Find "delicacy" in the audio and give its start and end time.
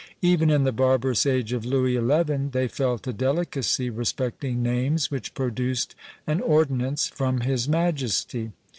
3.13-3.91